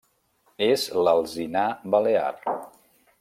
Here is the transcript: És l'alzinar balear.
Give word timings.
És 0.67 0.85
l'alzinar 1.07 1.67
balear. 1.97 2.35